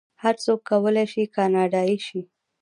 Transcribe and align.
هر 0.23 0.35
څوک 0.43 0.59
کولی 0.69 1.05
شي 1.11 1.23
کاناډایی 1.35 1.97
شي. 2.07 2.21